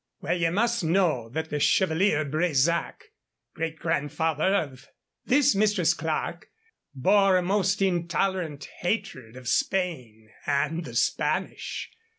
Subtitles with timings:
[0.19, 3.11] Well, ye must know that the Chevalier Bresac,
[3.53, 4.87] great grandfather of
[5.25, 6.49] this Mistress Clerke,
[6.95, 11.91] bore a most intolerant hatred of Spain and the Spanish.